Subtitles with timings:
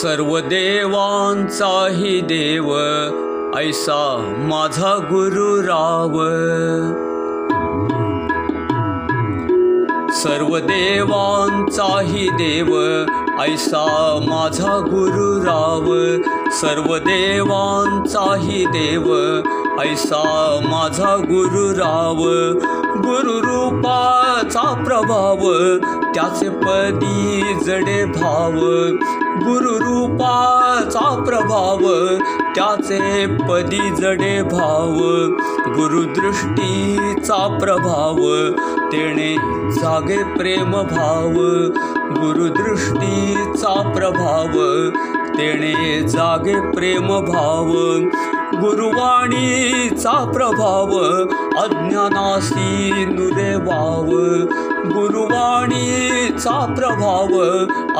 [0.00, 0.38] सर्व
[2.20, 2.70] देव
[3.58, 4.02] ऐसा
[4.48, 6.14] माझा गुरु राव।
[10.12, 12.70] सर्व देवांचाही देव
[13.40, 15.84] ऐसा माझा गुरु राव
[16.50, 19.14] सर्व देवांचाही देव.
[19.80, 22.18] ऐसा माझा गुरु राव
[22.98, 25.52] गुरुरूपाचा प्रभाव
[26.14, 28.52] त्याचे पदी जडे भाव.
[29.44, 32.06] गुरुरूपाचा प्रभाव
[32.54, 34.96] त्याचे पदी जडे भाव.
[35.68, 38.16] गुरुदृष्टीचा प्रभाव
[38.92, 39.36] तेणे
[39.72, 41.30] जागे प्रेम भाव.
[43.30, 44.52] गुरुदृष्टीचा प्रभाव
[45.38, 47.68] तेणे जागे प्रेम भाव.
[48.60, 50.98] गुरुवाणीचा प्रभाव
[51.62, 54.10] अज्ञानासी नुरे वाव.
[54.92, 57.32] गुरुवाणीचा प्रभाव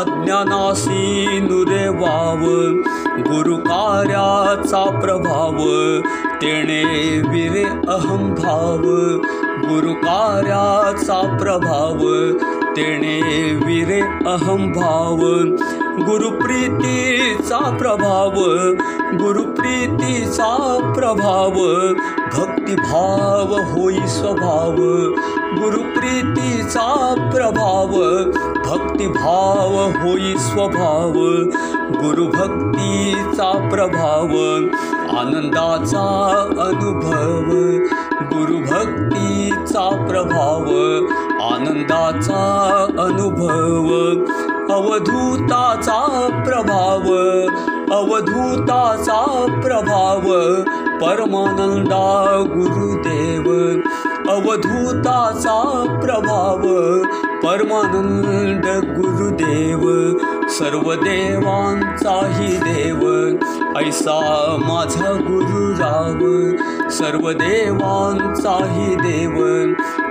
[0.00, 2.44] अज्ञानासी नुरे वाव
[3.28, 5.58] गुरुकार्याचा प्रभाव
[6.42, 6.82] तेणे
[7.28, 8.84] विरे अहम भाव
[9.64, 12.04] गुरुकार्याचा प्रभाव
[12.76, 13.18] तेणे
[13.64, 15.22] विरे अहम भाव
[16.02, 18.40] गुरुप्रीतीचा प्रभाव
[19.20, 20.54] गुरुप्रीतीचा
[20.96, 21.56] प्रभाव
[22.32, 24.76] भक्तिभाव होई स्वभाव
[25.58, 26.86] गुरुप्रीतीचा
[27.32, 27.92] प्रभाव
[28.66, 31.14] भक्तिभाव होई स्वभाव
[32.02, 34.34] गुरुभक्तीचा प्रभाव
[35.18, 36.04] आनंदाचा
[36.64, 37.52] अनुभव
[38.32, 40.68] गुरुभक्तीचा प्रभाव
[41.52, 42.42] आनंदाचा
[43.04, 43.88] अनुभव
[44.74, 46.00] अवधूताचा
[46.44, 47.08] प्रभाव
[47.94, 49.22] अवधूताचा
[49.62, 50.26] प्रभाव
[51.00, 52.06] परमानंदा
[52.52, 53.46] गुरुदेव
[54.30, 55.58] अवधूताचा
[56.02, 56.62] प्रभाव
[57.42, 59.84] परमानंद गुरुदेव
[60.56, 63.04] सर्व देवांचाही देव
[63.78, 64.18] ऐसा
[64.60, 66.20] माझा गुरु राव
[66.90, 67.80] सर्व देव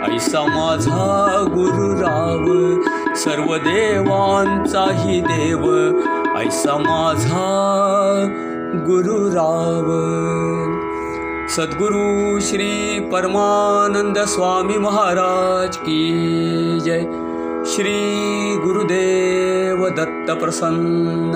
[0.07, 2.45] ऐसा माझा गुरु राव
[3.15, 5.65] सर्व देवांचाही देव
[6.37, 7.45] ऐसा माझा
[8.75, 9.85] गुरु राव
[11.49, 16.01] सद्गुरु श्री परमानंद स्वामी महाराज की
[16.79, 17.01] जय।
[17.71, 17.93] श्री
[18.57, 21.33] गुरुदेव दत्त प्रसन्न